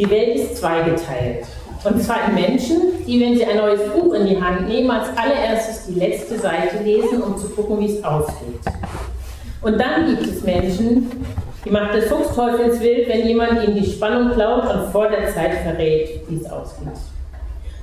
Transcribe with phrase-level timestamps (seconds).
[0.00, 1.44] Die Welt ist zweigeteilt.
[1.84, 5.08] Und zwar in Menschen, die, wenn sie ein neues Buch in die Hand nehmen, als
[5.14, 8.60] allererstes die letzte Seite lesen, um zu gucken, wie es ausgeht.
[9.60, 11.10] Und dann gibt es Menschen,
[11.66, 15.52] die macht des Fuchsteufels wild, wenn jemand ihnen die Spannung klaut und vor der Zeit
[15.64, 16.88] verrät, wie es ausgeht.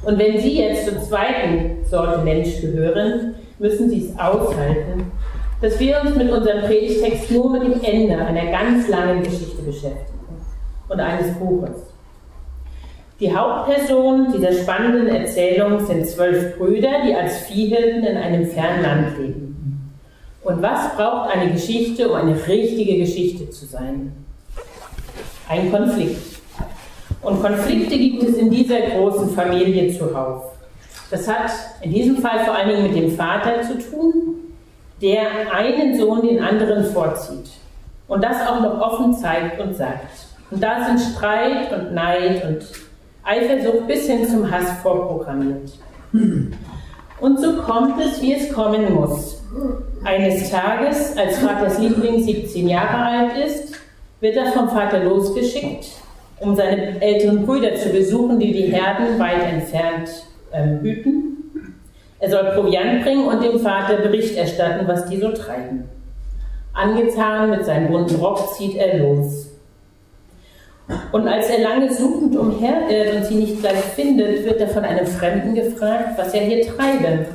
[0.04, 5.11] Und wenn Sie jetzt zur zweiten Sorte Mensch gehören, müssen Sie es aushalten,
[5.61, 10.18] dass wir uns mit unserem Predigtext nur mit dem Ende einer ganz langen Geschichte beschäftigen
[10.89, 11.96] und eines Buches.
[13.20, 19.17] Die Hauptpersonen dieser spannenden Erzählung sind zwölf Brüder, die als Viehhirten in einem fernen Land
[19.17, 19.91] leben.
[20.43, 24.13] Und was braucht eine Geschichte, um eine richtige Geschichte zu sein?
[25.49, 26.38] Ein Konflikt.
[27.23, 30.52] Und Konflikte gibt es in dieser großen Familie zuhauf.
[31.09, 34.35] Das hat in diesem Fall vor allen Dingen mit dem Vater zu tun,
[35.02, 37.49] der einen Sohn den anderen vorzieht
[38.07, 40.27] und das auch noch offen zeigt und sagt.
[40.52, 42.65] Und da sind Streit und Neid und
[43.27, 45.74] Eifersucht bis hin zum Hass vorprogrammiert.
[47.20, 49.41] Und so kommt es, wie es kommen muss.
[50.04, 53.76] Eines Tages, als Vaters Liebling 17 Jahre alt ist,
[54.21, 55.88] wird er vom Vater losgeschickt,
[56.40, 60.10] um seine älteren Brüder zu besuchen, die die Herden weit entfernt
[60.54, 61.73] ähm, hüten.
[62.20, 65.85] Er soll Proviant bringen und dem Vater Bericht erstatten, was die so treiben.
[66.73, 69.47] Angetan mit seinem bunten Rock zieht er los.
[71.12, 75.06] Und als er lange suchend umherirrt und sie nicht gleich findet, wird er von einem
[75.06, 77.25] Fremden gefragt, was er hier treibe.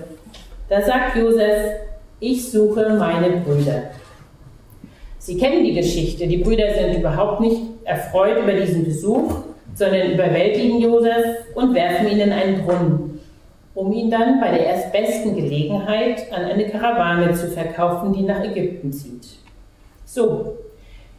[0.69, 1.72] Da sagt Josef,
[2.19, 3.91] ich suche meine Brüder.
[5.19, 6.27] Sie kennen die Geschichte.
[6.27, 9.42] Die Brüder sind überhaupt nicht erfreut über diesen Besuch,
[9.75, 13.20] sondern überwältigen Josef und werfen ihn in einen Brunnen,
[13.75, 18.92] um ihn dann bei der erstbesten Gelegenheit an eine Karawane zu verkaufen, die nach Ägypten
[18.92, 19.27] zieht.
[20.05, 20.56] So,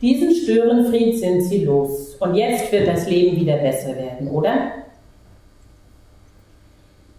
[0.03, 2.15] diesen Störenfried sind sie los.
[2.19, 4.73] Und jetzt wird das Leben wieder besser werden, oder?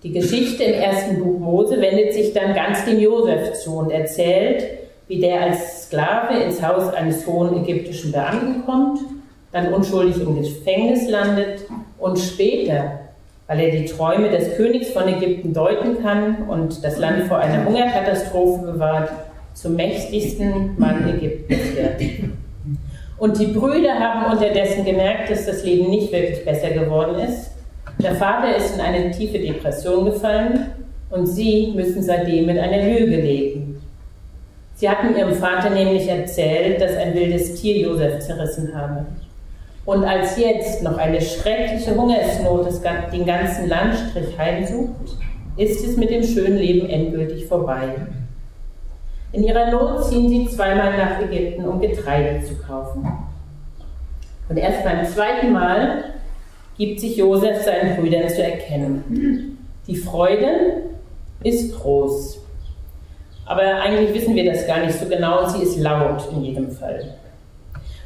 [0.03, 4.65] Die Geschichte im ersten Buch Mose wendet sich dann ganz dem Josef zu und erzählt,
[5.09, 9.01] wie der als Sklave ins Haus eines hohen ägyptischen Beamten kommt,
[9.51, 11.61] dann unschuldig im Gefängnis landet
[11.99, 13.01] und später,
[13.47, 17.65] weil er die Träume des Königs von Ägypten deuten kann und das Land vor einer
[17.65, 19.11] Hungerkatastrophe bewahrt,
[19.55, 22.35] zum mächtigsten Mann Ägyptens wird.
[23.25, 27.53] Und die Brüder haben unterdessen gemerkt, dass das Leben nicht wirklich besser geworden ist.
[27.99, 30.67] Der Vater ist in eine tiefe Depression gefallen
[31.09, 33.81] und sie müssen seitdem mit einer Lüge leben.
[34.75, 39.07] Sie hatten ihrem Vater nämlich erzählt, dass ein wildes Tier Josef zerrissen habe.
[39.87, 42.69] Und als jetzt noch eine schreckliche Hungersnot
[43.11, 45.17] den ganzen Landstrich heimsucht,
[45.57, 47.89] ist es mit dem schönen Leben endgültig vorbei.
[49.35, 53.05] In ihrer Not ziehen sie zweimal nach Ägypten, um Getreide zu kaufen.
[54.49, 56.05] Und erst beim zweiten Mal
[56.79, 59.59] gibt sich Josef seinen Brüdern zu erkennen.
[59.89, 60.83] Die Freude
[61.43, 62.39] ist groß.
[63.45, 65.49] Aber eigentlich wissen wir das gar nicht so genau.
[65.49, 67.15] Sie ist laut in jedem Fall.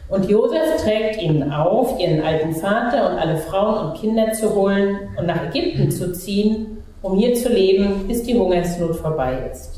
[0.09, 4.97] Und Josef trägt ihnen auf, ihren alten Vater und alle Frauen und Kinder zu holen
[5.19, 9.78] und nach Ägypten zu ziehen, um hier zu leben, bis die Hungersnot vorbei ist.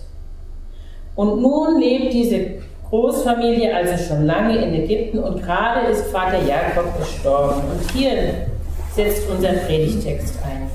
[1.16, 6.98] Und nun lebt diese Großfamilie also schon lange in Ägypten und gerade ist Vater Jakob
[6.98, 7.60] gestorben.
[7.71, 8.47] Und hier
[8.94, 10.69] setzt unser Predigtext ein.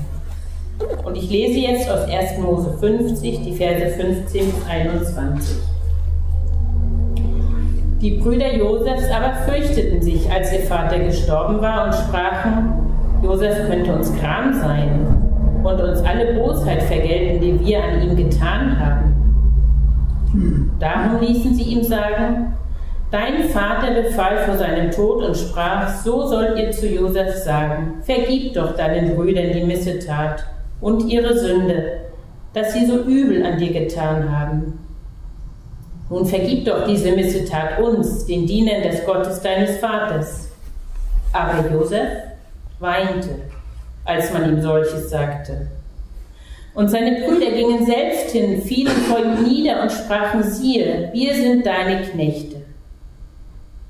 [1.04, 2.38] Und ich lese jetzt aus 1.
[2.38, 5.56] Mose 50, die Verse 15 bis 21.
[8.00, 12.86] Die Brüder Josefs aber fürchteten sich, als ihr Vater gestorben war und sprachen,
[13.22, 15.06] Josef könnte uns Kram sein
[15.62, 19.15] und uns alle Bosheit vergelten, die wir an ihm getan haben.
[20.78, 22.56] Darum ließen sie ihm sagen,
[23.10, 28.54] Dein Vater befahl vor seinem Tod und sprach, so sollt ihr zu Josef sagen, vergib
[28.54, 30.44] doch deinen Brüdern die Missetat
[30.80, 32.00] und ihre Sünde,
[32.52, 34.80] dass sie so übel an dir getan haben.
[36.10, 40.48] Nun vergib doch diese Missetat uns, den Dienern des Gottes deines Vaters.
[41.32, 42.08] Aber Josef
[42.80, 43.28] weinte,
[44.04, 45.68] als man ihm solches sagte.
[46.76, 51.64] Und seine Brüder gingen selbst hin, fielen vor ihm nieder und sprachen, siehe, wir sind
[51.64, 52.56] deine Knechte.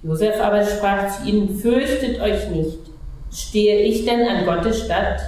[0.05, 2.79] Josef aber sprach zu ihnen, fürchtet euch nicht,
[3.33, 5.21] stehe ich denn an Gottes Statt?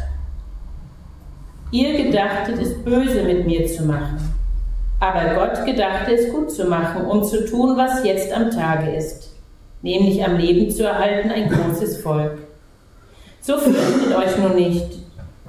[1.73, 4.21] Ihr gedachtet es böse mit mir zu machen,
[5.01, 9.33] aber Gott gedachte es gut zu machen, um zu tun, was jetzt am Tage ist,
[9.83, 12.39] nämlich am Leben zu erhalten ein großes Volk.
[13.41, 14.98] So fürchtet euch nun nicht,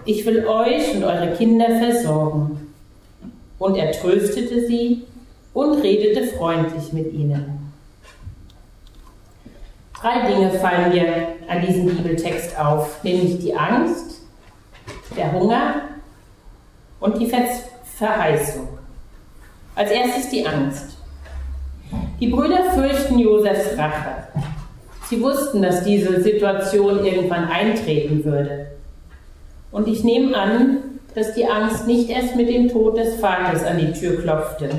[0.09, 2.73] ich will euch und eure Kinder versorgen.
[3.59, 5.03] Und er tröstete sie
[5.53, 7.71] und redete freundlich mit ihnen.
[10.01, 14.21] Drei Dinge fallen mir an diesem Bibeltext auf, nämlich die Angst,
[15.15, 15.81] der Hunger
[16.99, 17.31] und die
[17.97, 18.67] Verheißung.
[19.75, 20.97] Als erstes die Angst.
[22.19, 24.27] Die Brüder fürchten Josefs Rache.
[25.07, 28.78] Sie wussten, dass diese Situation irgendwann eintreten würde.
[29.71, 30.77] Und ich nehme an,
[31.15, 34.69] dass die Angst nicht erst mit dem Tod des Vaters an die Tür klopfte.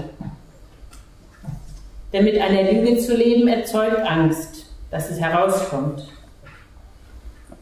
[2.13, 4.61] Denn mit einer Lüge zu leben erzeugt Angst
[4.91, 6.03] dass es herauskommt.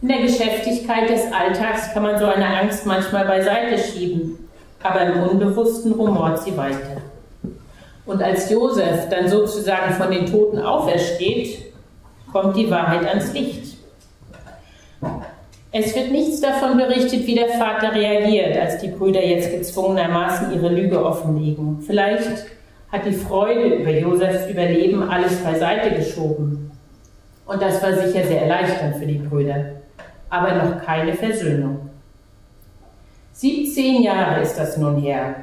[0.01, 4.49] In der Geschäftigkeit des Alltags kann man so eine Angst manchmal beiseite schieben,
[4.83, 7.03] aber im Unbewussten rumort sie weiter.
[8.07, 11.73] Und als Josef dann sozusagen von den Toten aufersteht,
[12.33, 13.77] kommt die Wahrheit ans Licht.
[15.71, 20.71] Es wird nichts davon berichtet, wie der Vater reagiert, als die Brüder jetzt gezwungenermaßen ihre
[20.71, 21.83] Lüge offenlegen.
[21.83, 22.47] Vielleicht
[22.91, 26.71] hat die Freude über Josefs Überleben alles beiseite geschoben.
[27.45, 29.73] Und das war sicher sehr erleichternd für die Brüder.
[30.31, 31.91] Aber noch keine Versöhnung.
[33.33, 35.37] 17 Jahre ist das nun her.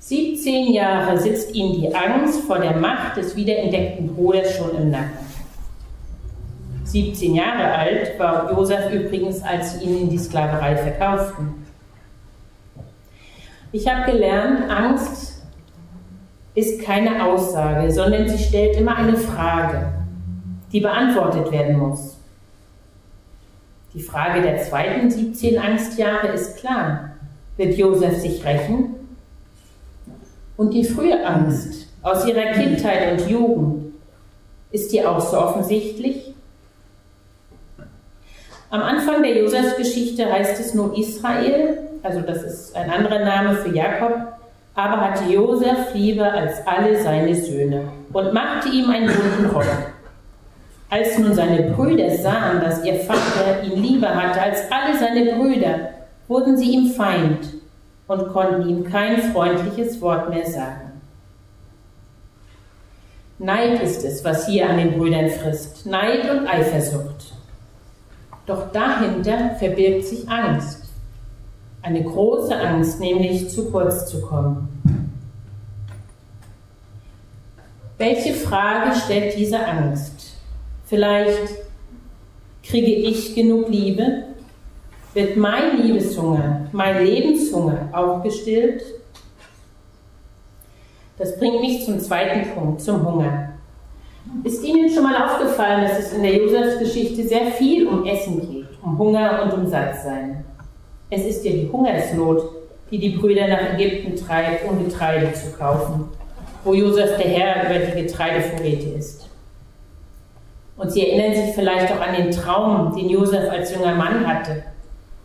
[0.00, 5.29] 17 Jahre sitzt ihm die Angst vor der Macht des wiederentdeckten Bruders schon im Nacken.
[6.90, 11.66] 17 Jahre alt war Josef übrigens, als sie ihn in die Sklaverei verkauften.
[13.72, 15.42] Ich habe gelernt, Angst
[16.54, 20.00] ist keine Aussage, sondern sie stellt immer eine Frage
[20.72, 22.16] die beantwortet werden muss.
[23.92, 27.10] Die Frage der zweiten 17 Angstjahre ist klar.
[27.56, 28.94] Wird Josef sich rächen?
[30.56, 33.92] Und die frühe Angst aus ihrer Kindheit und Jugend,
[34.70, 36.29] ist die auch so offensichtlich?
[38.72, 43.74] Am Anfang der Josefsgeschichte heißt es nur Israel, also das ist ein anderer Name für
[43.74, 44.12] Jakob,
[44.76, 49.66] aber hatte Josef lieber als alle seine Söhne und machte ihm einen bunten Rock.
[50.88, 55.90] Als nun seine Brüder sahen, dass ihr Vater ihn lieber hatte als alle seine Brüder,
[56.28, 57.48] wurden sie ihm Feind
[58.06, 61.00] und konnten ihm kein freundliches Wort mehr sagen.
[63.40, 67.29] Neid ist es, was hier an den Brüdern frisst, Neid und Eifersucht.
[68.50, 70.82] Doch dahinter verbirgt sich Angst,
[71.82, 74.68] eine große Angst, nämlich zu kurz zu kommen.
[77.96, 80.34] Welche Frage stellt diese Angst?
[80.86, 81.48] Vielleicht
[82.64, 84.24] kriege ich genug Liebe?
[85.14, 88.82] Wird mein Liebeshunger, mein Lebenshunger auch gestillt?
[91.18, 93.49] Das bringt mich zum zweiten Punkt, zum Hunger.
[94.44, 98.68] Ist Ihnen schon mal aufgefallen, dass es in der Josefsgeschichte sehr viel um Essen geht,
[98.82, 100.44] um Hunger und um Sattsein?
[101.10, 102.42] Es ist ja die Hungersnot,
[102.90, 106.08] die die Brüder nach Ägypten treibt, um Getreide zu kaufen,
[106.64, 109.28] wo Josef der Herr über die Getreidevorräte ist.
[110.76, 114.62] Und Sie erinnern sich vielleicht auch an den Traum, den Josef als junger Mann hatte.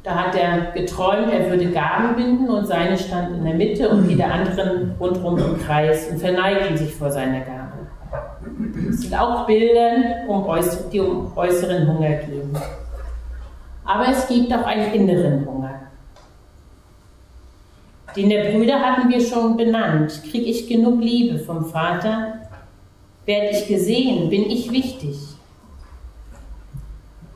[0.04, 4.08] Da hat er geträumt, er würde Gaben binden und seine stand in der Mitte und
[4.08, 7.65] die der anderen rundherum im Kreis und verneigten sich vor seiner Gabe.
[8.96, 10.26] Sind auch Bilder,
[10.92, 12.58] die um äußeren Hunger gehen.
[13.84, 15.82] Aber es gibt auch einen inneren Hunger.
[18.16, 20.22] Den der Brüder hatten wir schon benannt.
[20.30, 22.40] Kriege ich genug Liebe vom Vater?
[23.26, 24.30] Werde ich gesehen?
[24.30, 25.36] Bin ich wichtig?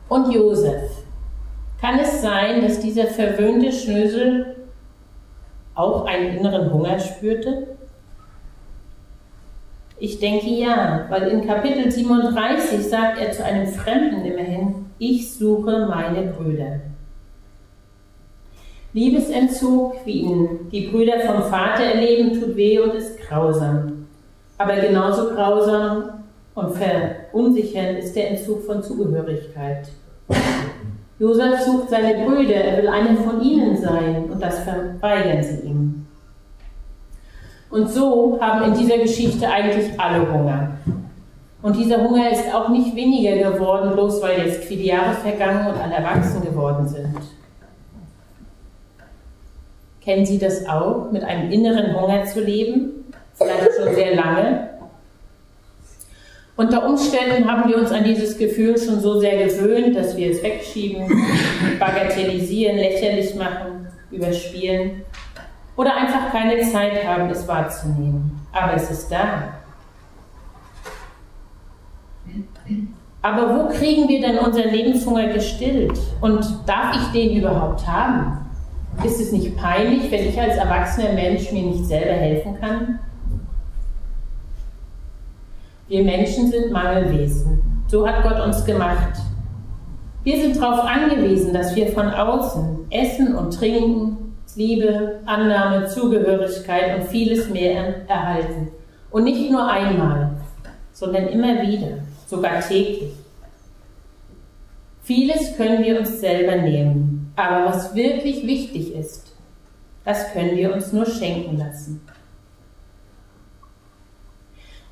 [0.09, 1.03] und Josef.
[1.79, 4.67] Kann es sein, dass dieser verwöhnte Schnösel
[5.75, 7.77] auch einen inneren Hunger spürte?
[10.01, 15.87] Ich denke ja, weil in Kapitel 37 sagt er zu einem Fremden immerhin, ich suche
[15.89, 16.79] meine Brüder.
[18.93, 24.07] Liebesentzug, wie ihn die Brüder vom Vater erleben, tut weh und ist grausam.
[24.57, 26.23] Aber genauso grausam
[26.55, 29.89] und verunsichernd ist der Entzug von Zugehörigkeit.
[31.19, 36.07] Josef sucht seine Brüder, er will einer von ihnen sein und das verweigern sie ihm.
[37.69, 40.71] Und so haben in dieser Geschichte eigentlich alle Hunger.
[41.61, 45.79] Und dieser Hunger ist auch nicht weniger geworden, bloß weil jetzt viele Jahre vergangen und
[45.79, 47.15] alle erwachsen geworden sind.
[50.01, 53.03] Kennen Sie das auch, mit einem inneren Hunger zu leben?
[53.35, 54.69] Vielleicht schon sehr lange.
[56.55, 60.41] Unter Umständen haben wir uns an dieses Gefühl schon so sehr gewöhnt, dass wir es
[60.41, 61.07] wegschieben,
[61.79, 65.03] bagatellisieren, lächerlich machen, überspielen
[65.79, 68.45] oder einfach keine Zeit haben, es wahrzunehmen.
[68.51, 69.53] Aber es ist da.
[73.21, 75.97] Aber wo kriegen wir denn unseren Lebenshunger gestillt?
[76.19, 78.39] Und darf ich den überhaupt haben?
[79.05, 82.99] Ist es nicht peinlich, wenn ich als erwachsener Mensch mir nicht selber helfen kann?
[85.87, 87.83] Wir Menschen sind Mangelwesen.
[87.87, 89.13] So hat Gott uns gemacht.
[90.25, 94.18] Wir sind darauf angewiesen, dass wir von außen Essen und Trinken,
[94.55, 98.69] Liebe, Annahme, Zugehörigkeit und vieles mehr erhalten.
[99.11, 100.31] Und nicht nur einmal,
[100.91, 103.13] sondern immer wieder, sogar täglich.
[105.01, 109.35] Vieles können wir uns selber nehmen, aber was wirklich wichtig ist,
[110.05, 112.01] das können wir uns nur schenken lassen.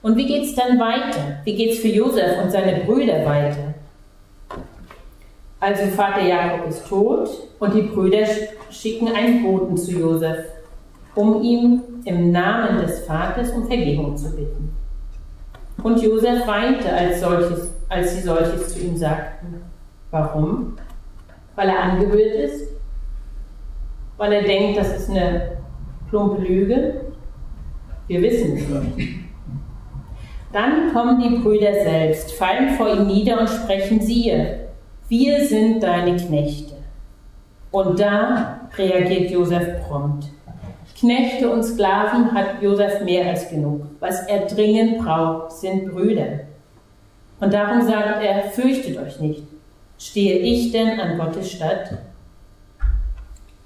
[0.02, 1.40] Und wie geht es dann weiter?
[1.44, 3.74] Wie geht es für Josef und seine Brüder weiter?
[5.60, 8.26] Also Vater Jakob ist tot und die Brüder
[8.72, 10.46] schicken einen Boten zu Josef,
[11.16, 14.72] um ihm im Namen des Vaters um Vergebung zu bitten.
[15.84, 19.62] Und Josef weinte, als, solches, als sie solches zu ihm sagten.
[20.12, 20.78] Warum?
[21.56, 22.68] Weil er angehört ist?
[24.18, 25.58] Weil er denkt, das ist eine
[26.10, 27.02] plumpe Lüge?
[28.08, 29.20] Wir wissen es nicht.
[30.54, 34.68] Dann kommen die Brüder selbst, fallen vor ihm nieder und sprechen, siehe,
[35.10, 36.76] wir sind deine Knechte.
[37.72, 40.26] Und da reagiert Josef prompt.
[41.00, 43.86] Knechte und Sklaven hat Josef mehr als genug.
[44.00, 46.40] Was er dringend braucht, sind Brüder.
[47.40, 49.44] Und darum sagt er, fürchtet euch nicht.
[50.00, 52.00] Stehe ich denn an Gottes Stadt?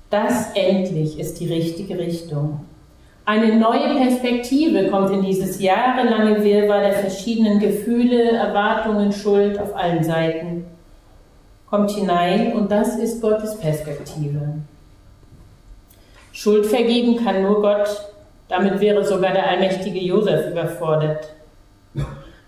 [0.10, 2.66] Das endlich ist die richtige Richtung.
[3.24, 10.04] Eine neue Perspektive kommt in dieses jahrelange Wirrwarr der verschiedenen Gefühle, Erwartungen, Schuld auf allen
[10.04, 10.66] Seiten.
[11.70, 14.56] Kommt hinein und das ist Gottes Perspektive.
[16.32, 17.90] Schuld vergeben kann nur Gott.
[18.48, 21.34] Damit wäre sogar der allmächtige Josef überfordert.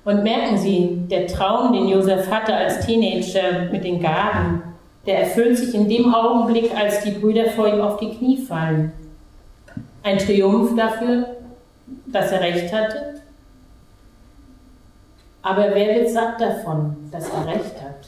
[0.06, 4.62] Und merken Sie, der Traum, den Josef hatte als Teenager mit den Gaben,
[5.06, 8.92] der erfüllt sich in dem Augenblick, als die Brüder vor ihm auf die Knie fallen.
[10.02, 11.38] Ein Triumph dafür,
[12.08, 13.22] dass er recht hatte.
[15.42, 18.08] Aber wer wird satt davon, dass er recht hat?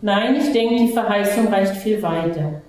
[0.00, 2.60] Nein, ich denke, die Verheißung reicht viel weiter.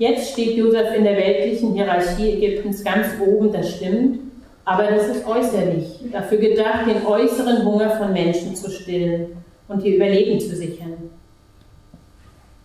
[0.00, 4.20] Jetzt steht Josef in der weltlichen Hierarchie Ägyptens ganz oben, das stimmt,
[4.64, 9.26] aber das ist äußerlich, dafür gedacht, den äußeren Hunger von Menschen zu stillen
[9.68, 11.10] und ihr Überleben zu sichern.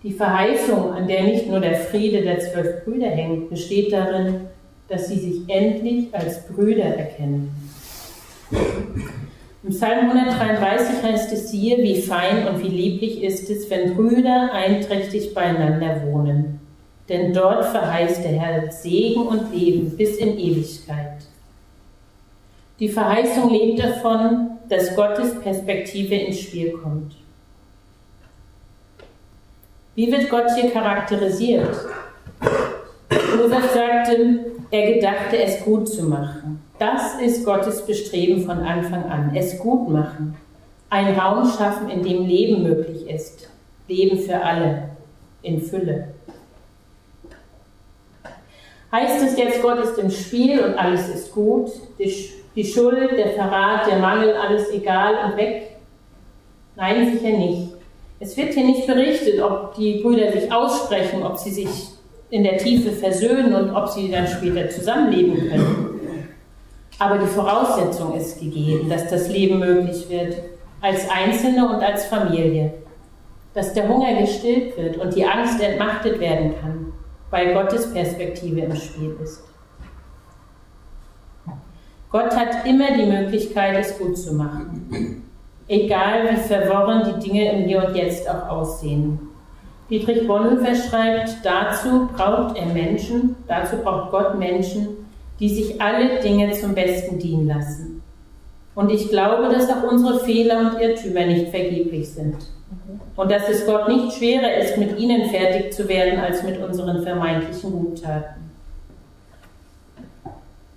[0.02, 4.48] Die Verheißung, an der nicht nur der Friede der zwölf Brüder hängt, besteht darin,
[4.88, 7.54] dass sie sich endlich als Brüder erkennen.
[9.62, 14.52] Im Psalm 133 heißt es hier, wie fein und wie lieblich ist es, wenn Brüder
[14.54, 16.62] einträchtig beieinander wohnen.
[17.08, 21.18] Denn dort verheißt der Herr Segen und Leben bis in Ewigkeit.
[22.80, 27.16] Die Verheißung lebt davon, dass Gottes Perspektive ins Spiel kommt.
[29.94, 31.74] Wie wird Gott hier charakterisiert?
[33.38, 36.62] Josef sagte, er gedachte, es gut zu machen.
[36.80, 40.36] Das ist Gottes Bestreben von Anfang an, es gut machen.
[40.90, 43.50] Ein Raum schaffen, in dem Leben möglich ist.
[43.88, 44.90] Leben für alle,
[45.42, 46.15] in Fülle.
[48.96, 51.70] Heißt es jetzt, Gott ist im Spiel und alles ist gut?
[52.00, 55.72] Die, die Schuld, der Verrat, der Mangel, alles egal und weg?
[56.78, 57.74] Nein, sicher nicht.
[58.22, 61.68] Es wird hier nicht berichtet, ob die Brüder sich aussprechen, ob sie sich
[62.30, 66.30] in der Tiefe versöhnen und ob sie dann später zusammenleben können.
[66.98, 70.38] Aber die Voraussetzung ist gegeben, dass das Leben möglich wird,
[70.80, 72.74] als Einzelne und als Familie.
[73.54, 76.94] Dass der Hunger gestillt wird und die Angst entmachtet werden kann,
[77.30, 79.44] weil Gottes Perspektive im Spiel ist.
[82.12, 85.24] Gott hat immer die Möglichkeit, es gut zu machen
[85.68, 89.20] egal wie verworren die Dinge im Hier und Jetzt auch aussehen.
[89.90, 94.88] Dietrich Bonhoeffer schreibt, dazu braucht er Menschen, dazu braucht Gott Menschen,
[95.40, 98.02] die sich alle Dinge zum Besten dienen lassen.
[98.74, 102.36] Und ich glaube, dass auch unsere Fehler und Irrtümer nicht vergeblich sind.
[103.16, 107.04] Und dass es Gott nicht schwerer ist, mit ihnen fertig zu werden, als mit unseren
[107.04, 108.52] vermeintlichen Guttaten.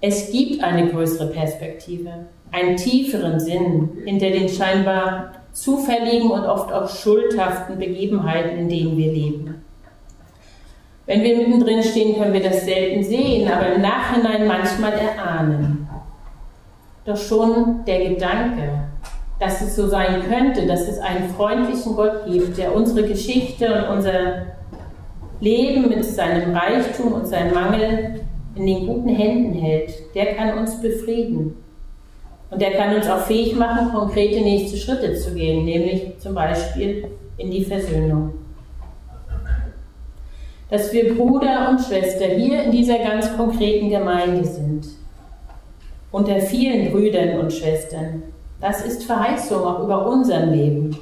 [0.00, 6.88] Es gibt eine größere Perspektive einen tieferen Sinn hinter den scheinbar zufälligen und oft auch
[6.88, 9.62] schuldhaften Begebenheiten, in denen wir leben.
[11.06, 15.88] Wenn wir mittendrin stehen, können wir das selten sehen, aber im Nachhinein manchmal erahnen.
[17.04, 18.68] Doch schon der Gedanke,
[19.38, 23.98] dass es so sein könnte, dass es einen freundlichen Gott gibt, der unsere Geschichte und
[23.98, 24.46] unser
[25.40, 28.20] Leben mit seinem Reichtum und seinem Mangel
[28.56, 31.56] in den guten Händen hält, der kann uns befrieden.
[32.50, 37.08] Und der kann uns auch fähig machen, konkrete nächste Schritte zu gehen, nämlich zum Beispiel
[37.36, 38.32] in die Versöhnung.
[40.70, 44.86] Dass wir Bruder und Schwester hier in dieser ganz konkreten Gemeinde sind,
[46.10, 48.22] unter vielen Brüdern und Schwestern,
[48.60, 50.96] Das ist Verheißung auch über unser Leben.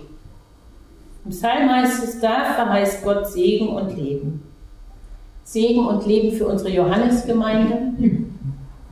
[1.24, 4.42] Im Psalm heißt es, da verheißt Gott Segen und Leben.
[5.42, 7.92] Segen und Leben für unsere Johannesgemeinde,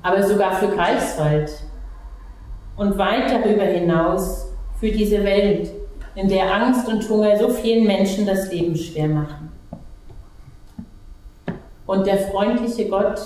[0.03, 1.51] aber sogar für Greifswald
[2.77, 4.49] und weit darüber hinaus
[4.81, 5.71] für diese Welt,
[6.15, 9.53] in der Angst und Hunger so vielen Menschen das Leben schwer machen.
[11.87, 13.21] Und der freundliche Gott,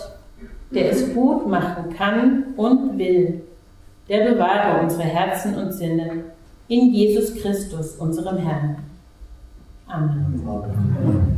[0.71, 3.43] der es gut machen kann und will,
[4.09, 6.25] der bewahre unsere Herzen und Sinne
[6.69, 8.77] in Jesus Christus, unserem Herrn.
[9.87, 10.43] Amen.
[10.47, 11.38] Amen.